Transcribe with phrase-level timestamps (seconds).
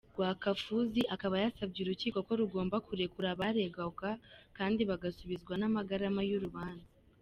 [0.13, 4.07] Rwakafuzi akaba yasabye urukiko ko rugomba kurekura abaregwa
[4.57, 6.91] kandi bagasubizwa n’amagarama y’urubanza.